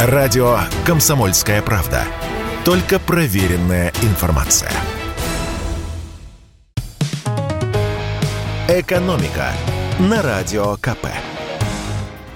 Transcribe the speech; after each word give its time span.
Радио 0.00 0.60
«Комсомольская 0.86 1.60
правда». 1.60 2.04
Только 2.64 3.00
проверенная 3.00 3.92
информация. 4.02 4.70
«Экономика» 8.68 9.50
на 9.98 10.22
Радио 10.22 10.76
КП. 10.76 11.08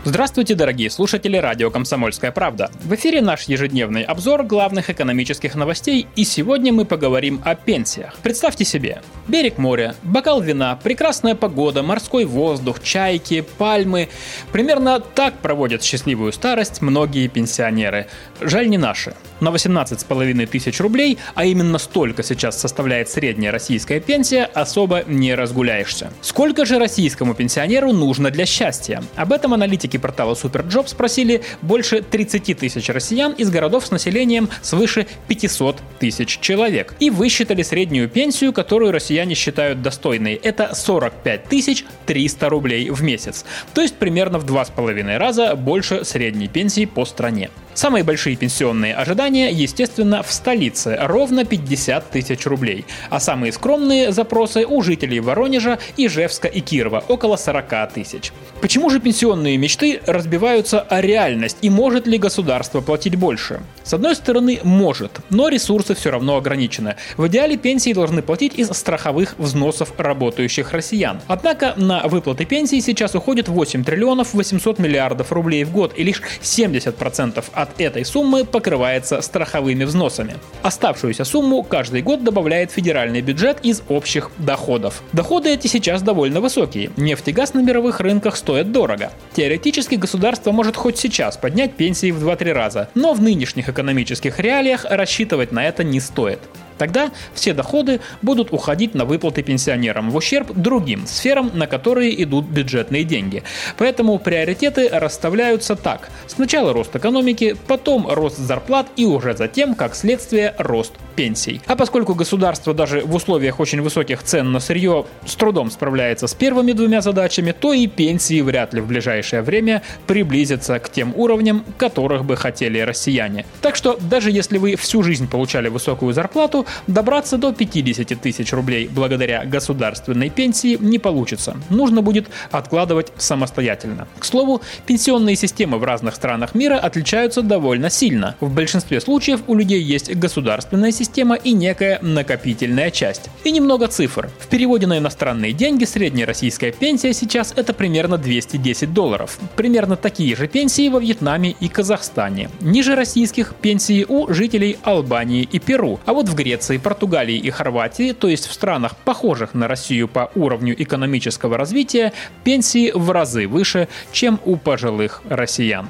Здравствуйте, 0.04 0.56
дорогие 0.56 0.90
слушатели 0.90 1.36
радио 1.36 1.70
«Комсомольская 1.70 2.32
правда». 2.32 2.72
В 2.82 2.92
эфире 2.96 3.20
наш 3.20 3.44
ежедневный 3.44 4.02
обзор 4.02 4.42
главных 4.42 4.90
экономических 4.90 5.54
новостей, 5.54 6.08
и 6.16 6.24
сегодня 6.24 6.72
мы 6.72 6.84
поговорим 6.84 7.40
о 7.44 7.54
пенсиях. 7.54 8.16
Представьте 8.20 8.64
себе, 8.64 9.00
берег 9.28 9.58
моря, 9.58 9.94
бокал 10.02 10.40
вина, 10.40 10.76
прекрасная 10.82 11.36
погода, 11.36 11.84
морской 11.84 12.24
воздух, 12.24 12.82
чайки, 12.82 13.42
пальмы. 13.58 14.08
Примерно 14.50 14.98
так 14.98 15.34
проводят 15.34 15.84
счастливую 15.84 16.32
старость 16.32 16.82
многие 16.82 17.28
пенсионеры. 17.28 18.08
Жаль 18.40 18.68
не 18.68 18.78
наши. 18.78 19.14
На 19.42 19.48
18,5 19.48 20.46
тысяч 20.46 20.78
рублей, 20.78 21.18
а 21.34 21.44
именно 21.44 21.78
столько 21.78 22.22
сейчас 22.22 22.60
составляет 22.60 23.08
средняя 23.08 23.50
российская 23.50 23.98
пенсия, 23.98 24.44
особо 24.44 25.02
не 25.08 25.34
разгуляешься. 25.34 26.12
Сколько 26.20 26.64
же 26.64 26.78
российскому 26.78 27.34
пенсионеру 27.34 27.92
нужно 27.92 28.30
для 28.30 28.46
счастья? 28.46 29.02
Об 29.16 29.32
этом 29.32 29.52
аналитики 29.52 29.96
портала 29.96 30.34
Superjob 30.34 30.86
спросили 30.86 31.42
больше 31.60 32.02
30 32.02 32.56
тысяч 32.56 32.88
россиян 32.88 33.32
из 33.32 33.50
городов 33.50 33.84
с 33.84 33.90
населением 33.90 34.48
свыше 34.62 35.08
500 35.26 35.82
тысяч 35.98 36.38
человек. 36.38 36.94
И 37.00 37.10
высчитали 37.10 37.62
среднюю 37.62 38.08
пенсию, 38.08 38.52
которую 38.52 38.92
россияне 38.92 39.34
считают 39.34 39.82
достойной. 39.82 40.34
Это 40.34 40.72
45 40.72 41.48
тысяч 41.48 41.84
300 42.06 42.48
рублей 42.48 42.90
в 42.90 43.02
месяц. 43.02 43.44
То 43.74 43.80
есть 43.80 43.96
примерно 43.96 44.38
в 44.38 44.46
два 44.46 44.64
с 44.64 44.70
половиной 44.70 45.16
раза 45.16 45.56
больше 45.56 46.04
средней 46.04 46.46
пенсии 46.46 46.84
по 46.84 47.04
стране. 47.04 47.50
Самые 47.74 48.04
большие 48.04 48.36
пенсионные 48.36 48.94
ожидания, 48.94 49.50
естественно, 49.50 50.22
в 50.22 50.30
столице– 50.30 50.98
ровно 51.00 51.44
50 51.44 52.10
тысяч 52.10 52.46
рублей. 52.46 52.84
А 53.08 53.18
самые 53.18 53.52
скромные 53.52 54.12
запросы 54.12 54.66
у 54.66 54.82
жителей 54.82 55.20
Воронежа, 55.20 55.78
Ижевска 55.96 56.48
и 56.48 56.60
Кирова– 56.60 57.02
около 57.08 57.36
40 57.36 57.92
тысяч. 57.94 58.32
Почему 58.60 58.90
же 58.90 59.00
пенсионные 59.00 59.56
мечты 59.56 60.00
разбиваются 60.06 60.80
о 60.80 61.00
реальность 61.00 61.58
и 61.62 61.70
может 61.70 62.06
ли 62.06 62.18
государство 62.18 62.82
платить 62.82 63.16
больше? 63.16 63.62
С 63.84 63.94
одной 63.94 64.16
стороны, 64.16 64.60
может, 64.62 65.20
но 65.30 65.48
ресурсы 65.48 65.94
все 65.94 66.10
равно 66.10 66.36
ограничены. 66.36 66.96
В 67.16 67.26
идеале 67.28 67.56
пенсии 67.56 67.92
должны 67.92 68.22
платить 68.22 68.58
из 68.58 68.68
страховых 68.68 69.34
взносов 69.38 69.94
работающих 69.98 70.72
россиян. 70.72 71.20
Однако 71.26 71.72
на 71.76 72.06
выплаты 72.06 72.44
пенсии 72.44 72.80
сейчас 72.80 73.14
уходит 73.14 73.48
8 73.48 73.82
триллионов 73.82 74.34
800 74.34 74.78
миллиардов 74.78 75.32
рублей 75.32 75.64
в 75.64 75.72
год, 75.72 75.94
и 75.96 76.02
лишь 76.02 76.22
70% 76.42 77.44
от 77.52 77.61
этой 77.78 78.04
суммы 78.04 78.44
покрывается 78.44 79.20
страховыми 79.20 79.84
взносами. 79.84 80.36
Оставшуюся 80.62 81.24
сумму 81.24 81.62
каждый 81.62 82.02
год 82.02 82.24
добавляет 82.24 82.70
федеральный 82.70 83.20
бюджет 83.20 83.58
из 83.62 83.82
общих 83.88 84.30
доходов. 84.38 85.02
Доходы 85.12 85.50
эти 85.50 85.66
сейчас 85.66 86.02
довольно 86.02 86.40
высокие. 86.40 86.90
Нефть 86.96 87.28
и 87.28 87.32
газ 87.32 87.54
на 87.54 87.60
мировых 87.60 88.00
рынках 88.00 88.36
стоят 88.36 88.72
дорого. 88.72 89.12
Теоретически 89.34 89.96
государство 89.96 90.52
может 90.52 90.76
хоть 90.76 90.98
сейчас 90.98 91.36
поднять 91.36 91.74
пенсии 91.74 92.10
в 92.10 92.26
2-3 92.26 92.52
раза, 92.52 92.88
но 92.94 93.14
в 93.14 93.20
нынешних 93.20 93.68
экономических 93.68 94.38
реалиях 94.38 94.84
рассчитывать 94.88 95.52
на 95.52 95.64
это 95.64 95.84
не 95.84 96.00
стоит. 96.00 96.40
Тогда 96.78 97.10
все 97.34 97.54
доходы 97.54 98.00
будут 98.22 98.52
уходить 98.52 98.94
на 98.94 99.04
выплаты 99.04 99.42
пенсионерам 99.42 100.10
в 100.10 100.16
ущерб 100.16 100.52
другим 100.54 101.06
сферам, 101.06 101.50
на 101.54 101.66
которые 101.66 102.22
идут 102.22 102.46
бюджетные 102.46 103.04
деньги. 103.04 103.42
Поэтому 103.78 104.18
приоритеты 104.18 104.88
расставляются 104.88 105.76
так. 105.76 106.10
Сначала 106.26 106.72
рост 106.72 106.94
экономики, 106.94 107.56
потом 107.66 108.08
рост 108.08 108.38
зарплат 108.38 108.86
и 108.96 109.04
уже 109.04 109.36
затем, 109.36 109.74
как 109.74 109.94
следствие, 109.94 110.54
рост 110.58 110.92
пенсий. 111.16 111.60
А 111.66 111.76
поскольку 111.76 112.14
государство 112.14 112.74
даже 112.74 113.00
в 113.00 113.14
условиях 113.14 113.60
очень 113.60 113.80
высоких 113.82 114.22
цен 114.22 114.52
на 114.52 114.60
сырье 114.60 115.06
с 115.26 115.34
трудом 115.34 115.70
справляется 115.70 116.26
с 116.26 116.34
первыми 116.34 116.72
двумя 116.72 117.00
задачами, 117.00 117.52
то 117.52 117.72
и 117.72 117.86
пенсии 117.86 118.40
вряд 118.40 118.74
ли 118.74 118.80
в 118.80 118.86
ближайшее 118.86 119.42
время 119.42 119.82
приблизятся 120.06 120.78
к 120.78 120.90
тем 120.90 121.12
уровням, 121.16 121.64
которых 121.76 122.24
бы 122.24 122.36
хотели 122.36 122.78
россияне. 122.80 123.44
Так 123.60 123.76
что 123.76 123.98
даже 124.00 124.30
если 124.30 124.58
вы 124.58 124.76
всю 124.76 125.02
жизнь 125.02 125.28
получали 125.28 125.68
высокую 125.68 126.14
зарплату, 126.14 126.61
добраться 126.86 127.38
до 127.38 127.52
50 127.52 128.20
тысяч 128.20 128.52
рублей 128.52 128.88
благодаря 128.92 129.44
государственной 129.44 130.30
пенсии 130.30 130.76
не 130.80 130.98
получится. 130.98 131.56
Нужно 131.70 132.02
будет 132.02 132.28
откладывать 132.50 133.12
самостоятельно. 133.16 134.06
К 134.18 134.24
слову, 134.24 134.62
пенсионные 134.86 135.36
системы 135.36 135.78
в 135.78 135.84
разных 135.84 136.14
странах 136.14 136.54
мира 136.54 136.78
отличаются 136.78 137.42
довольно 137.42 137.90
сильно. 137.90 138.36
В 138.40 138.52
большинстве 138.52 139.00
случаев 139.00 139.40
у 139.46 139.54
людей 139.54 139.82
есть 139.82 140.14
государственная 140.14 140.92
система 140.92 141.36
и 141.36 141.52
некая 141.52 141.98
накопительная 142.02 142.90
часть. 142.90 143.28
И 143.44 143.50
немного 143.50 143.88
цифр. 143.88 144.30
В 144.38 144.46
переводе 144.48 144.86
на 144.86 144.98
иностранные 144.98 145.52
деньги 145.52 145.84
средняя 145.84 146.26
российская 146.26 146.72
пенсия 146.72 147.12
сейчас 147.12 147.52
это 147.56 147.72
примерно 147.72 148.18
210 148.18 148.92
долларов. 148.92 149.38
Примерно 149.56 149.96
такие 149.96 150.36
же 150.36 150.48
пенсии 150.48 150.88
во 150.88 151.00
Вьетнаме 151.00 151.56
и 151.60 151.68
Казахстане. 151.68 152.50
Ниже 152.60 152.94
российских 152.94 153.54
пенсии 153.54 154.04
у 154.08 154.32
жителей 154.32 154.78
Албании 154.82 155.48
и 155.50 155.58
Перу. 155.58 156.00
А 156.04 156.12
вот 156.12 156.28
в 156.28 156.34
Греции 156.34 156.51
Греции, 156.52 156.76
Португалии 156.76 157.38
и 157.38 157.48
Хорватии, 157.48 158.12
то 158.12 158.28
есть 158.28 158.46
в 158.46 158.52
странах, 158.52 158.94
похожих 158.94 159.54
на 159.54 159.68
Россию 159.68 160.06
по 160.06 160.30
уровню 160.34 160.74
экономического 160.82 161.56
развития, 161.56 162.12
пенсии 162.44 162.92
в 162.94 163.10
разы 163.10 163.48
выше, 163.48 163.88
чем 164.12 164.38
у 164.44 164.56
пожилых 164.56 165.22
россиян. 165.30 165.88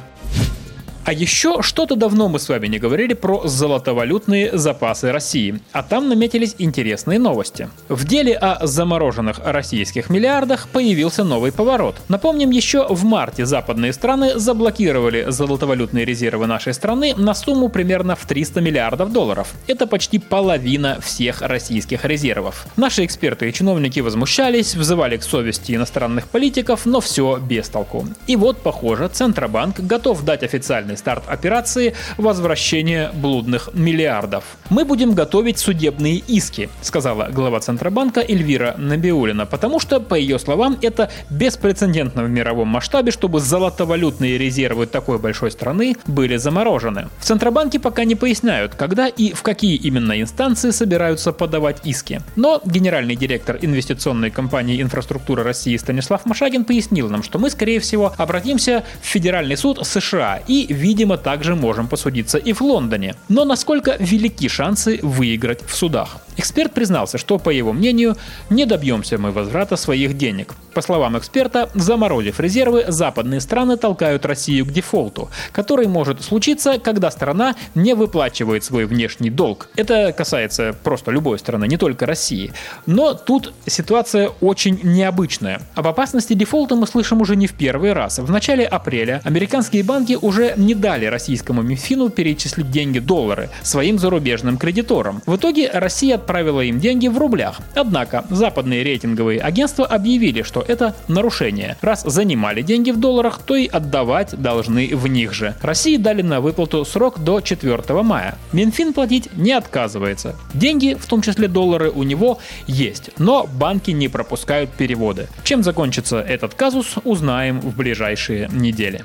А 1.05 1.13
еще 1.13 1.63
что-то 1.63 1.97
давно 1.97 2.29
мы 2.29 2.39
с 2.39 2.49
вами 2.49 2.69
не 2.69 2.79
говорили 2.79 3.15
про 3.15 3.49
золотовалютные 3.49 4.57
запасы 4.57 5.11
России, 5.11 5.61
а 5.73 5.83
там 5.83 6.09
наметились 6.09 6.55
интересные 6.59 7.19
новости. 7.19 7.69
В 7.89 8.05
деле 8.05 8.37
о 8.37 8.65
замороженных 8.65 9.41
российских 9.45 10.11
миллиардах 10.11 10.69
появился 10.69 11.25
новый 11.25 11.51
поворот. 11.51 11.97
Напомним, 12.07 12.51
еще 12.51 12.87
в 12.89 13.03
марте 13.03 13.45
западные 13.45 13.93
страны 13.93 14.39
заблокировали 14.39 15.27
золотовалютные 15.29 16.05
резервы 16.05 16.47
нашей 16.47 16.73
страны 16.73 17.15
на 17.17 17.35
сумму 17.35 17.69
примерно 17.69 18.15
в 18.15 18.25
300 18.25 18.61
миллиардов 18.61 19.13
долларов. 19.13 19.55
Это 19.67 19.89
почти 19.89 20.21
половина 20.21 21.01
всех 21.01 21.43
российских 21.43 22.05
резервов. 22.05 22.65
Наши 22.77 23.05
эксперты 23.05 23.49
и 23.49 23.53
чиновники 23.53 23.99
возмущались, 23.99 24.77
взывали 24.77 25.17
к 25.17 25.25
совести 25.25 25.75
иностранных 25.75 26.29
политиков, 26.29 26.87
но 26.87 27.01
все 27.01 27.39
без 27.39 27.69
толку. 27.69 28.07
И 28.29 28.37
вот, 28.37 28.59
похоже, 28.59 29.09
Центробанк 29.09 29.81
готов 29.81 30.25
дать 30.25 30.45
официальный 30.45 30.92
официальный 30.93 30.97
старт 30.97 31.25
операции 31.27 31.95
возвращения 32.17 33.11
блудных 33.15 33.71
миллиардов. 33.75 34.45
Мы 34.71 34.85
будем 34.85 35.15
готовить 35.15 35.59
судебные 35.59 36.17
иски, 36.17 36.69
сказала 36.83 37.29
глава 37.33 37.61
Центробанка 37.61 38.21
Эльвира 38.21 38.75
Набиулина, 38.79 39.47
потому 39.47 39.81
что, 39.81 40.01
по 40.01 40.15
ее 40.15 40.39
словам, 40.39 40.79
это 40.83 41.11
беспрецедентно 41.31 42.25
в 42.25 42.31
мировом 42.31 42.69
масштабе, 42.69 43.11
чтобы 43.11 43.41
золотовалютные 43.41 44.39
резервы 44.39 44.87
такой 44.87 45.19
большой 45.19 45.51
страны 45.51 45.97
были 46.07 46.37
заморожены. 46.37 47.09
В 47.19 47.25
Центробанке 47.25 47.79
пока 47.79 48.05
не 48.05 48.15
поясняют, 48.15 48.75
когда 48.75 49.09
и 49.09 49.33
в 49.33 49.43
какие 49.43 49.77
именно 49.77 50.21
инстанции 50.21 50.71
собираются 50.71 51.33
подавать 51.33 51.87
иски. 51.87 52.21
Но 52.37 52.61
генеральный 52.65 53.17
директор 53.17 53.59
инвестиционной 53.61 54.31
компании 54.31 54.81
«Инфраструктура 54.83 55.45
России» 55.45 55.77
Станислав 55.77 56.27
Машагин 56.27 56.65
пояснил 56.65 57.09
нам, 57.09 57.23
что 57.23 57.39
мы, 57.39 57.51
скорее 57.51 57.81
всего, 57.81 58.13
обратимся 58.17 58.85
в 59.03 59.07
Федеральный 59.07 59.57
суд 59.57 59.79
США 59.87 60.41
и 60.47 60.67
видимо, 60.83 61.17
также 61.17 61.55
можем 61.55 61.87
посудиться 61.87 62.39
и 62.39 62.53
в 62.53 62.61
Лондоне. 62.61 63.15
Но 63.29 63.45
насколько 63.45 63.97
велики 64.01 64.49
шансы 64.49 64.99
выиграть 65.03 65.61
в 65.65 65.75
судах? 65.77 66.17
Эксперт 66.37 66.73
признался, 66.73 67.19
что, 67.19 67.39
по 67.39 67.51
его 67.51 67.73
мнению, 67.73 68.17
не 68.51 68.65
добьемся 68.67 69.19
мы 69.19 69.31
возврата 69.31 69.77
своих 69.77 70.17
денег. 70.17 70.55
По 70.75 70.81
словам 70.81 71.19
эксперта, 71.19 71.69
заморозив 71.75 72.41
резервы, 72.41 72.85
западные 72.89 73.41
страны 73.41 73.77
толкают 73.77 74.25
Россию 74.25 74.65
к 74.65 74.73
дефолту, 74.73 75.29
который 75.53 75.87
может 75.87 76.23
случиться, 76.23 76.79
когда 76.79 77.11
страна 77.11 77.55
не 77.75 77.95
выплачивает 77.95 78.65
свой 78.65 78.87
внешний 78.87 79.31
долг. 79.31 79.69
Это 79.77 80.13
касается 80.13 80.75
просто 80.83 81.11
любой 81.11 81.39
страны, 81.39 81.67
не 81.69 81.77
только 81.77 82.07
России. 82.07 82.53
Но 82.87 83.13
тут 83.15 83.53
ситуация 83.67 84.31
очень 84.41 84.81
необычная. 84.83 85.61
Об 85.75 85.87
опасности 85.87 86.33
дефолта 86.33 86.75
мы 86.75 86.87
слышим 86.87 87.21
уже 87.21 87.37
не 87.37 87.47
в 87.47 87.53
первый 87.53 87.93
раз. 87.93 88.19
В 88.19 88.31
начале 88.31 88.65
апреля 88.65 89.21
американские 89.25 89.83
банки 89.83 90.19
уже 90.21 90.55
не 90.57 90.75
дали 90.75 91.07
российскому 91.07 91.63
Минфину 91.63 92.09
перечислить 92.09 92.71
деньги 92.71 92.99
доллары 92.99 93.51
своим 93.63 93.99
зарубежным 93.99 94.57
кредиторам. 94.57 95.23
В 95.27 95.37
итоге 95.37 95.71
Россия 95.73 96.17
отправила 96.23 96.61
им 96.61 96.79
деньги 96.79 97.09
в 97.09 97.19
рублях. 97.19 97.61
Однако 97.75 98.25
западные 98.31 98.85
рейтинговые 98.85 99.41
агентства 99.41 99.85
объявили, 99.85 100.43
что 100.43 100.65
это 100.67 100.95
нарушение. 101.09 101.77
Раз 101.81 102.03
занимали 102.03 102.63
деньги 102.63 102.93
в 102.93 103.01
долларах, 103.01 103.41
то 103.45 103.57
и 103.57 103.67
отдавать 103.67 104.41
должны 104.41 104.95
в 104.95 105.07
них 105.09 105.33
же. 105.35 105.55
России 105.63 105.97
дали 105.97 106.23
на 106.23 106.41
выплату 106.41 106.85
срок 106.85 107.19
до 107.19 107.41
4 107.41 108.03
мая. 108.03 108.37
Минфин 108.53 108.93
платить 108.93 109.29
не 109.37 109.53
отказывается. 109.53 110.37
Деньги, 110.55 110.97
в 110.99 111.07
том 111.07 111.23
числе 111.23 111.49
доллары, 111.49 111.91
у 111.91 112.05
него 112.05 112.39
есть, 112.67 113.11
но 113.19 113.47
банки 113.47 113.91
не 113.91 114.09
пропускают 114.09 114.71
переводы. 114.71 115.27
Чем 115.43 115.63
закончится 115.63 116.21
этот 116.21 116.55
казус, 116.55 116.95
узнаем 117.05 117.61
в 117.61 117.77
ближайшие 117.77 118.49
недели. 118.53 119.05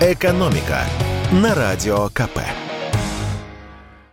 «Экономика» 0.00 0.80
на 1.32 1.54
Радио 1.54 2.08
КП. 2.08 2.40